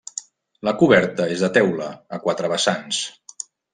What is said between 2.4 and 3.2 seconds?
vessants.